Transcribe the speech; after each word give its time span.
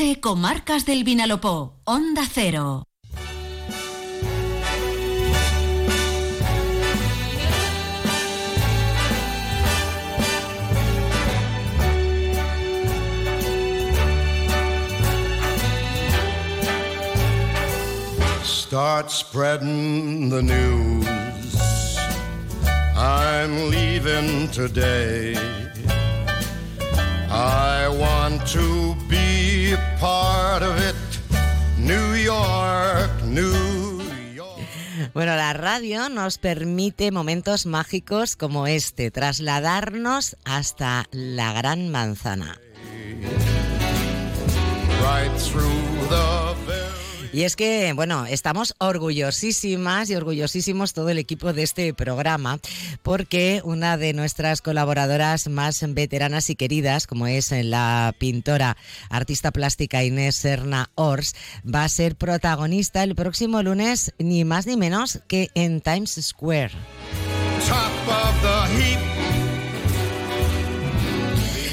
Elche, 0.00 0.20
Comarcas 0.20 0.86
del 0.86 1.04
Vinalopó, 1.04 1.74
Onda 1.84 2.22
Cero. 2.26 2.84
Start 18.42 19.10
spreading 19.10 20.30
the 20.30 20.42
news. 20.42 21.96
I'm 22.96 23.70
leaving 23.70 24.48
today. 24.50 25.34
I 27.30 27.88
want 27.88 28.46
to 28.48 28.94
be 29.70 29.76
part 30.00 30.62
of 30.62 30.76
it. 30.78 30.96
New 31.78 32.14
York, 32.16 33.10
New 33.24 34.02
York. 34.34 34.66
Bueno, 35.14 35.36
la 35.36 35.52
radio 35.52 36.08
nos 36.08 36.38
permite 36.38 37.10
momentos 37.10 37.66
mágicos 37.66 38.36
como 38.36 38.66
este, 38.66 39.10
trasladarnos 39.10 40.36
hasta 40.44 41.06
la 41.12 41.52
Gran 41.52 41.88
Manzana. 41.88 42.58
Right 45.02 45.32
through 45.38 46.08
the 46.08 46.19
Y 47.32 47.44
es 47.44 47.56
que, 47.56 47.92
bueno, 47.94 48.26
estamos 48.26 48.74
orgullosísimas 48.78 50.10
y 50.10 50.14
orgullosísimos 50.16 50.92
todo 50.92 51.10
el 51.10 51.18
equipo 51.18 51.52
de 51.52 51.62
este 51.62 51.94
programa 51.94 52.58
porque 53.02 53.60
una 53.64 53.96
de 53.96 54.12
nuestras 54.12 54.62
colaboradoras 54.62 55.48
más 55.48 55.84
veteranas 55.94 56.50
y 56.50 56.56
queridas, 56.56 57.06
como 57.06 57.26
es 57.26 57.52
la 57.52 58.14
pintora 58.18 58.76
artista 59.08 59.50
plástica 59.52 60.02
Inés 60.02 60.36
Serna 60.36 60.90
Ors, 60.96 61.34
va 61.62 61.84
a 61.84 61.88
ser 61.88 62.16
protagonista 62.16 63.02
el 63.02 63.14
próximo 63.14 63.62
lunes 63.62 64.12
ni 64.18 64.44
más 64.44 64.66
ni 64.66 64.76
menos 64.76 65.20
que 65.28 65.50
en 65.54 65.80
Times 65.80 66.18
Square. 66.20 66.72
top 67.70 68.08
of 68.08 68.42
the 68.42 68.66
heap. 68.76 69.19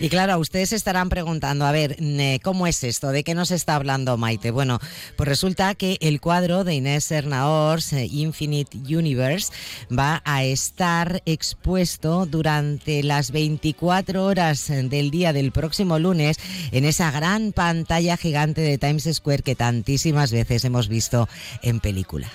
Y 0.00 0.10
claro, 0.10 0.38
ustedes 0.38 0.72
estarán 0.72 1.08
preguntando, 1.08 1.66
a 1.66 1.72
ver, 1.72 1.96
¿cómo 2.44 2.68
es 2.68 2.84
esto? 2.84 3.10
¿De 3.10 3.24
qué 3.24 3.34
nos 3.34 3.50
está 3.50 3.74
hablando 3.74 4.16
Maite? 4.16 4.52
Bueno, 4.52 4.78
pues 5.16 5.28
resulta 5.28 5.74
que 5.74 5.98
el 6.00 6.20
cuadro 6.20 6.62
de 6.62 6.74
Inés 6.74 7.04
Sernaors, 7.04 7.92
eh, 7.92 8.06
Infinite 8.06 8.78
Universe, 8.78 9.52
va 9.90 10.22
a 10.24 10.44
estar 10.44 11.20
expuesto 11.26 12.26
durante 12.26 13.02
las 13.02 13.32
24 13.32 14.24
horas 14.24 14.68
del 14.68 15.10
día 15.10 15.32
del 15.32 15.50
próximo 15.50 15.98
lunes 15.98 16.36
en 16.70 16.84
esa 16.84 17.10
gran 17.10 17.52
pantalla 17.52 18.16
gigante 18.16 18.60
de 18.60 18.78
Times 18.78 19.08
Square 19.12 19.42
que 19.42 19.56
tantísimas 19.56 20.30
veces 20.30 20.64
hemos 20.64 20.86
visto 20.86 21.28
en 21.62 21.80
película. 21.80 22.30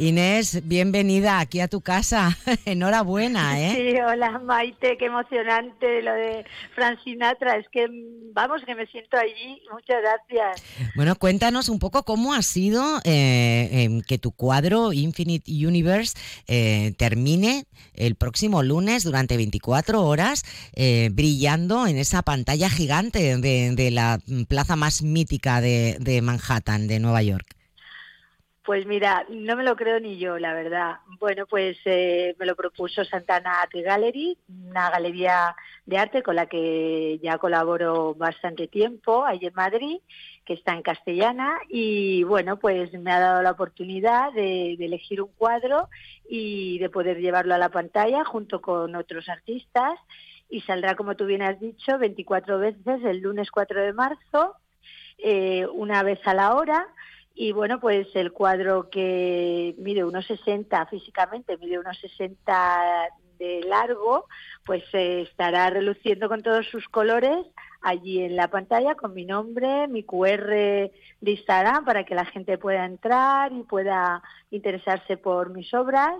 Inés, 0.00 0.60
bienvenida 0.64 1.40
aquí 1.40 1.58
a 1.58 1.66
tu 1.66 1.80
casa. 1.80 2.38
Enhorabuena, 2.64 3.60
¿eh? 3.60 3.74
Sí, 3.74 4.00
hola 4.00 4.38
Maite, 4.38 4.96
qué 4.96 5.06
emocionante 5.06 6.02
lo 6.02 6.12
de 6.12 6.44
Frank 6.76 7.00
Sinatra. 7.02 7.56
Es 7.56 7.66
que, 7.72 7.88
vamos, 8.32 8.62
que 8.64 8.76
me 8.76 8.86
siento 8.86 9.16
allí. 9.16 9.60
Muchas 9.72 9.96
gracias. 10.00 10.62
Bueno, 10.94 11.16
cuéntanos 11.16 11.68
un 11.68 11.80
poco 11.80 12.04
cómo 12.04 12.32
ha 12.32 12.42
sido 12.42 12.98
eh, 12.98 13.68
eh, 13.72 14.02
que 14.06 14.18
tu 14.18 14.30
cuadro 14.30 14.92
Infinite 14.92 15.50
Universe 15.50 16.16
eh, 16.46 16.94
termine 16.96 17.64
el 17.94 18.14
próximo 18.14 18.62
lunes 18.62 19.02
durante 19.02 19.36
24 19.36 20.04
horas 20.04 20.44
eh, 20.74 21.08
brillando 21.12 21.88
en 21.88 21.98
esa 21.98 22.22
pantalla 22.22 22.70
gigante 22.70 23.36
de, 23.36 23.72
de 23.74 23.90
la 23.90 24.20
plaza 24.46 24.76
más 24.76 25.02
mítica 25.02 25.60
de, 25.60 25.96
de 25.98 26.22
Manhattan, 26.22 26.86
de 26.86 27.00
Nueva 27.00 27.22
York. 27.22 27.57
Pues 28.68 28.84
mira, 28.84 29.24
no 29.30 29.56
me 29.56 29.64
lo 29.64 29.76
creo 29.76 29.98
ni 29.98 30.18
yo, 30.18 30.38
la 30.38 30.52
verdad. 30.52 30.96
Bueno, 31.18 31.46
pues 31.46 31.78
eh, 31.86 32.36
me 32.38 32.44
lo 32.44 32.54
propuso 32.54 33.02
Santana 33.02 33.62
Art 33.62 33.72
Gallery, 33.72 34.36
una 34.46 34.90
galería 34.90 35.56
de 35.86 35.96
arte 35.96 36.22
con 36.22 36.36
la 36.36 36.44
que 36.44 37.18
ya 37.22 37.38
colaboro 37.38 38.12
bastante 38.12 38.68
tiempo, 38.68 39.24
ahí 39.24 39.38
en 39.40 39.54
Madrid, 39.54 39.96
que 40.44 40.52
está 40.52 40.74
en 40.74 40.82
castellana, 40.82 41.58
y 41.70 42.24
bueno, 42.24 42.58
pues 42.58 42.92
me 42.92 43.10
ha 43.10 43.18
dado 43.20 43.42
la 43.42 43.52
oportunidad 43.52 44.34
de, 44.34 44.76
de 44.78 44.84
elegir 44.84 45.22
un 45.22 45.32
cuadro 45.32 45.88
y 46.28 46.78
de 46.78 46.90
poder 46.90 47.20
llevarlo 47.20 47.54
a 47.54 47.58
la 47.58 47.70
pantalla 47.70 48.22
junto 48.26 48.60
con 48.60 48.94
otros 48.96 49.30
artistas, 49.30 49.98
y 50.50 50.60
saldrá, 50.60 50.94
como 50.94 51.16
tú 51.16 51.24
bien 51.24 51.40
has 51.40 51.58
dicho, 51.58 51.96
24 51.96 52.58
veces 52.58 53.02
el 53.02 53.20
lunes 53.20 53.50
4 53.50 53.80
de 53.80 53.94
marzo, 53.94 54.56
eh, 55.18 55.66
una 55.72 56.02
vez 56.04 56.20
a 56.26 56.34
la 56.34 56.54
hora, 56.54 56.86
y 57.40 57.52
bueno, 57.52 57.78
pues 57.78 58.08
el 58.14 58.32
cuadro 58.32 58.90
que 58.90 59.76
mide 59.78 60.04
unos 60.04 60.26
60 60.26 60.86
físicamente, 60.86 61.56
mide 61.56 61.78
unos 61.78 61.96
60 62.00 63.10
de 63.38 63.60
largo, 63.62 64.26
pues 64.66 64.82
eh, 64.92 65.22
estará 65.22 65.70
reluciendo 65.70 66.28
con 66.28 66.42
todos 66.42 66.66
sus 66.66 66.88
colores 66.88 67.46
allí 67.80 68.24
en 68.24 68.34
la 68.34 68.48
pantalla 68.48 68.96
con 68.96 69.14
mi 69.14 69.24
nombre, 69.24 69.86
mi 69.86 70.02
QR 70.02 70.48
de 70.48 70.92
Instagram 71.20 71.84
para 71.84 72.02
que 72.02 72.16
la 72.16 72.24
gente 72.24 72.58
pueda 72.58 72.84
entrar 72.84 73.52
y 73.52 73.62
pueda 73.62 74.20
interesarse 74.50 75.16
por 75.16 75.50
mis 75.50 75.72
obras 75.74 76.16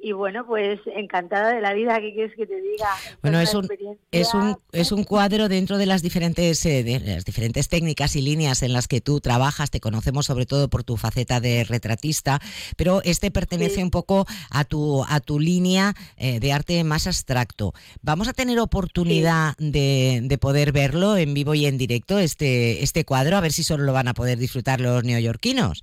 y 0.00 0.12
bueno, 0.12 0.46
pues 0.46 0.78
encantada 0.94 1.52
de 1.52 1.60
la 1.60 1.74
vida, 1.74 1.98
¿qué 2.00 2.14
quieres 2.14 2.34
que 2.36 2.46
te 2.46 2.60
diga? 2.60 2.86
Bueno, 3.20 3.40
Es 3.40 3.52
un, 3.54 3.64
experiencia- 3.64 3.98
es 4.12 4.32
un, 4.34 4.56
es 4.72 4.92
un 4.92 5.02
cuadro 5.04 5.48
dentro 5.48 5.76
de 5.76 5.86
las 5.86 6.02
diferentes, 6.02 6.64
eh, 6.66 6.84
de 6.84 7.00
las 7.00 7.24
diferentes 7.24 7.68
técnicas 7.68 8.14
y 8.14 8.22
líneas 8.22 8.62
en 8.62 8.72
las 8.72 8.86
que 8.86 9.00
tú 9.00 9.20
trabajas. 9.20 9.70
Te 9.70 9.80
conocemos 9.80 10.26
sobre 10.26 10.46
todo 10.46 10.68
por 10.68 10.84
tu 10.84 10.96
faceta 10.96 11.40
de 11.40 11.64
retratista, 11.64 12.40
pero 12.76 13.02
este 13.04 13.30
pertenece 13.30 13.76
Sí. 13.76 13.82
un 13.82 13.90
poco 13.90 14.26
a 14.50 14.64
tu, 14.64 15.04
a 15.08 15.20
tu 15.20 15.40
línea 15.40 15.94
eh, 16.16 16.38
de 16.40 16.52
arte 16.52 16.84
más 16.84 17.06
abstracto. 17.06 17.74
Vamos 18.02 18.28
a 18.28 18.32
tener 18.32 18.58
oportunidad 18.60 19.54
de, 19.58 20.20
de 20.22 20.38
poder 20.38 20.72
verlo 20.72 21.16
en 21.16 21.34
vivo 21.34 21.54
y 21.54 21.66
en 21.66 21.76
directo, 21.76 22.18
este, 22.18 22.82
este 22.84 23.04
cuadro, 23.04 23.36
a 23.36 23.40
ver 23.40 23.52
si 23.52 23.64
solo 23.64 23.84
lo 23.84 23.92
van 23.92 24.08
a 24.08 24.14
poder 24.14 24.38
disfrutar 24.38 24.80
los 24.80 25.02
neoyorquinos. 25.02 25.82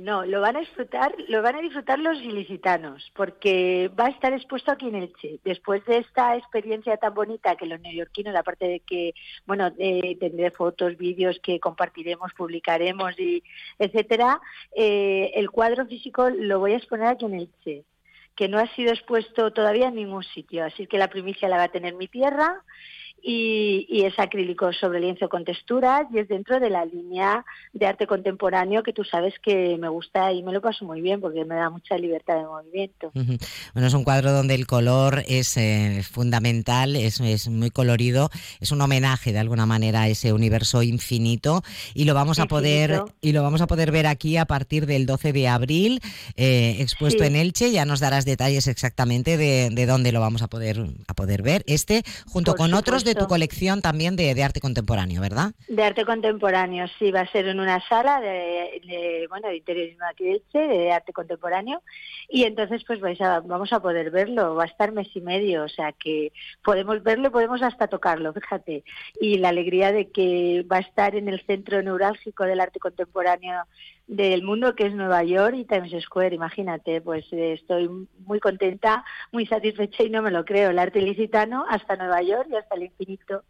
No, 0.00 0.24
lo 0.24 0.40
van 0.40 0.56
a 0.56 0.60
disfrutar, 0.60 1.14
lo 1.28 1.42
van 1.42 1.56
a 1.56 1.60
disfrutar 1.60 1.98
los 1.98 2.16
ilicitanos, 2.22 3.12
porque 3.14 3.90
va 4.00 4.06
a 4.06 4.08
estar 4.08 4.32
expuesto 4.32 4.72
aquí 4.72 4.88
en 4.88 4.94
Elche. 4.94 5.40
Después 5.44 5.84
de 5.84 5.98
esta 5.98 6.36
experiencia 6.36 6.96
tan 6.96 7.12
bonita 7.12 7.54
que 7.56 7.66
los 7.66 7.78
neoyorquinos, 7.82 8.34
aparte 8.34 8.66
de 8.66 8.80
que, 8.80 9.12
bueno, 9.44 9.70
eh, 9.78 10.16
tendré 10.18 10.52
fotos, 10.52 10.96
vídeos 10.96 11.38
que 11.42 11.60
compartiremos, 11.60 12.32
publicaremos 12.32 13.12
y 13.20 13.42
etcétera, 13.78 14.40
eh, 14.74 15.32
el 15.34 15.50
cuadro 15.50 15.84
físico 15.84 16.30
lo 16.30 16.60
voy 16.60 16.72
a 16.72 16.78
exponer 16.78 17.08
aquí 17.08 17.26
en 17.26 17.34
Elche, 17.34 17.84
que 18.34 18.48
no 18.48 18.58
ha 18.58 18.68
sido 18.68 18.92
expuesto 18.92 19.52
todavía 19.52 19.88
en 19.88 19.96
ningún 19.96 20.24
sitio, 20.24 20.64
así 20.64 20.86
que 20.86 20.96
la 20.96 21.08
primicia 21.08 21.46
la 21.46 21.58
va 21.58 21.64
a 21.64 21.72
tener 21.72 21.94
mi 21.94 22.08
tierra. 22.08 22.64
Y, 23.22 23.86
y 23.88 24.04
es 24.04 24.18
acrílico 24.18 24.72
sobre 24.72 25.00
lienzo 25.00 25.28
con 25.28 25.44
texturas 25.44 26.06
y 26.12 26.18
es 26.18 26.28
dentro 26.28 26.58
de 26.60 26.70
la 26.70 26.84
línea 26.84 27.44
de 27.72 27.86
arte 27.86 28.06
contemporáneo 28.06 28.82
que 28.82 28.92
tú 28.92 29.04
sabes 29.04 29.34
que 29.42 29.76
me 29.78 29.88
gusta 29.88 30.32
y 30.32 30.42
me 30.42 30.52
lo 30.52 30.60
paso 30.60 30.84
muy 30.84 31.00
bien 31.00 31.20
porque 31.20 31.44
me 31.44 31.54
da 31.54 31.70
mucha 31.70 31.96
libertad 31.98 32.36
de 32.36 32.44
movimiento. 32.44 33.10
Bueno, 33.74 33.88
es 33.88 33.94
un 33.94 34.04
cuadro 34.04 34.32
donde 34.32 34.54
el 34.54 34.66
color 34.66 35.22
es 35.28 35.56
eh, 35.56 36.02
fundamental, 36.10 36.96
es, 36.96 37.20
es 37.20 37.48
muy 37.48 37.70
colorido, 37.70 38.30
es 38.60 38.72
un 38.72 38.80
homenaje 38.80 39.32
de 39.32 39.38
alguna 39.38 39.66
manera 39.66 40.02
a 40.02 40.08
ese 40.08 40.32
universo 40.32 40.82
infinito 40.82 41.62
y 41.94 42.04
lo 42.04 42.14
vamos 42.14 42.38
a 42.38 42.46
poder 42.46 43.02
y 43.20 43.32
lo 43.32 43.42
vamos 43.42 43.60
a 43.60 43.66
poder 43.66 43.90
ver 43.92 44.06
aquí 44.06 44.36
a 44.36 44.44
partir 44.46 44.86
del 44.86 45.06
12 45.06 45.32
de 45.32 45.48
abril 45.48 46.00
eh, 46.36 46.76
expuesto 46.80 47.20
Sí. 47.20 47.26
en 47.26 47.36
Elche. 47.36 47.70
Ya 47.72 47.84
nos 47.84 48.00
darás 48.00 48.24
detalles 48.24 48.66
exactamente 48.68 49.36
de, 49.36 49.68
de 49.70 49.86
dónde 49.86 50.12
lo 50.12 50.20
vamos 50.20 50.42
a 50.42 50.48
poder 50.48 50.80
a 51.08 51.14
poder 51.14 51.42
ver. 51.42 51.64
Este 51.66 52.02
junto 52.26 52.52
Por 52.52 52.58
con 52.58 52.74
otros 52.74 53.04
de 53.04 53.09
tu 53.14 53.24
supuesto. 53.24 53.28
colección 53.28 53.82
también 53.82 54.16
de, 54.16 54.34
de 54.34 54.42
arte 54.42 54.60
contemporáneo, 54.60 55.20
¿verdad? 55.20 55.52
De 55.68 55.82
arte 55.82 56.04
contemporáneo, 56.04 56.86
sí, 56.98 57.10
va 57.10 57.20
a 57.20 57.32
ser 57.32 57.46
en 57.46 57.60
una 57.60 57.80
sala 57.88 58.20
de, 58.20 58.80
de, 58.86 59.26
bueno, 59.28 59.48
de 59.48 59.56
interiorismo 59.56 60.04
aquí 60.10 60.24
de 60.24 60.42
de 60.52 60.92
arte 60.92 61.12
contemporáneo, 61.12 61.82
y 62.28 62.44
entonces 62.44 62.82
pues 62.86 63.00
vais 63.00 63.20
a, 63.20 63.40
vamos 63.40 63.72
a 63.72 63.80
poder 63.80 64.10
verlo, 64.10 64.54
va 64.54 64.64
a 64.64 64.66
estar 64.66 64.92
mes 64.92 65.08
y 65.14 65.20
medio, 65.20 65.64
o 65.64 65.68
sea 65.68 65.92
que 65.92 66.32
podemos 66.62 67.02
verlo 67.02 67.28
y 67.28 67.30
podemos 67.30 67.62
hasta 67.62 67.88
tocarlo, 67.88 68.32
fíjate, 68.32 68.84
y 69.20 69.38
la 69.38 69.50
alegría 69.50 69.92
de 69.92 70.10
que 70.10 70.64
va 70.70 70.78
a 70.78 70.80
estar 70.80 71.14
en 71.16 71.28
el 71.28 71.44
centro 71.46 71.82
neurálgico 71.82 72.44
del 72.44 72.60
arte 72.60 72.78
contemporáneo 72.78 73.64
del 74.10 74.42
mundo 74.42 74.74
que 74.74 74.86
es 74.86 74.94
Nueva 74.94 75.22
York 75.22 75.54
y 75.56 75.64
Times 75.64 75.92
Square, 76.02 76.34
imagínate, 76.34 77.00
pues 77.00 77.24
eh, 77.30 77.52
estoy 77.52 77.88
muy 78.26 78.40
contenta, 78.40 79.04
muy 79.30 79.46
satisfecha 79.46 80.02
y 80.02 80.10
no 80.10 80.20
me 80.20 80.32
lo 80.32 80.44
creo, 80.44 80.70
el 80.70 80.80
arte 80.80 80.98
ilicitano 80.98 81.64
hasta 81.68 81.94
Nueva 81.94 82.20
York 82.20 82.48
y 82.50 82.56
hasta 82.56 82.74
el 82.74 82.82
infinito, 82.82 83.44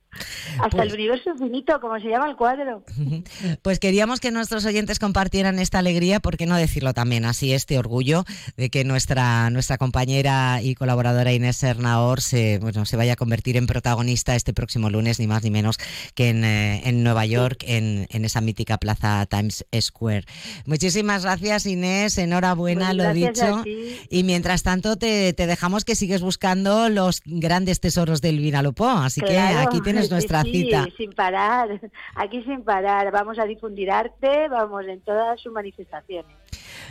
hasta 0.54 0.82
el 0.82 0.88
Pues- 0.88 0.92
universo 0.94 1.30
infinito, 1.30 1.80
como 1.80 1.98
se 2.00 2.08
llama 2.08 2.28
el 2.30 2.36
cuadro. 2.36 2.82
Pues 3.62 3.78
queríamos 3.78 4.20
que 4.20 4.30
nuestros 4.30 4.64
oyentes 4.64 4.98
compartieran 4.98 5.58
esta 5.58 5.78
alegría, 5.78 6.20
¿por 6.20 6.36
qué 6.36 6.46
no 6.46 6.56
decirlo 6.56 6.94
también 6.94 7.24
así, 7.24 7.52
este 7.52 7.78
orgullo 7.78 8.24
de 8.56 8.70
que 8.70 8.84
nuestra, 8.84 9.50
nuestra 9.50 9.78
compañera 9.78 10.60
y 10.62 10.74
colaboradora 10.74 11.32
Inés 11.32 11.56
Sernaor 11.56 12.20
se, 12.20 12.58
bueno, 12.58 12.84
se 12.86 12.96
vaya 12.96 13.14
a 13.14 13.16
convertir 13.16 13.56
en 13.56 13.66
protagonista 13.66 14.34
este 14.36 14.52
próximo 14.52 14.90
lunes, 14.90 15.18
ni 15.20 15.26
más 15.26 15.42
ni 15.42 15.50
menos 15.50 15.76
que 16.14 16.30
en, 16.30 16.44
eh, 16.44 16.82
en 16.88 17.02
Nueva 17.02 17.26
York, 17.26 17.64
en, 17.66 18.06
en 18.10 18.24
esa 18.24 18.40
mítica 18.40 18.78
plaza 18.78 19.26
Times 19.26 19.64
Square. 19.80 20.24
Muchísimas 20.66 21.22
gracias 21.24 21.66
Inés, 21.66 22.18
enhorabuena, 22.18 22.86
Pues 22.88 22.96
lo 22.96 23.12
dicho. 23.12 23.64
Y 24.10 24.24
mientras 24.24 24.62
tanto 24.62 24.96
te, 24.96 25.32
te 25.32 25.46
dejamos 25.46 25.84
que 25.84 25.94
sigues 25.94 26.20
buscando 26.22 26.88
los 26.88 27.22
grandes 27.24 27.80
tesoros 27.80 28.20
del 28.20 28.38
Vinalopó, 28.38 28.88
así 28.88 29.20
que 29.20 29.28
Claro, 29.32 29.60
aquí 29.68 29.80
tienes 29.80 30.04
sí, 30.08 30.10
nuestra 30.30 30.42
sí, 30.42 30.64
cita. 30.64 30.86
sin 30.96 31.12
parar, 31.12 31.80
aquí 32.14 32.42
sin 32.42 32.62
parar. 32.62 33.10
Vamos 33.10 33.38
a 33.38 33.44
difundir 33.44 33.90
arte, 33.90 34.48
vamos 34.48 34.86
en 34.86 35.00
todas 35.00 35.40
sus 35.40 35.52
manifestaciones. 35.52 36.30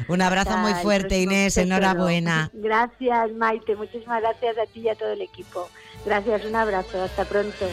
Un 0.07 0.21
abrazo 0.21 0.51
Hasta 0.51 0.61
muy 0.61 0.73
fuerte 0.81 1.09
próximo 1.09 1.31
Inés, 1.31 1.53
tesoro. 1.55 1.75
enhorabuena. 1.75 2.49
Gracias, 2.53 3.31
Maite. 3.33 3.75
Muchísimas 3.75 4.21
gracias 4.21 4.57
a 4.57 4.65
ti 4.65 4.81
y 4.81 4.89
a 4.89 4.95
todo 4.95 5.11
el 5.11 5.21
equipo. 5.21 5.69
Gracias, 6.05 6.45
un 6.45 6.55
abrazo. 6.55 7.03
Hasta 7.03 7.25
pronto. 7.25 7.65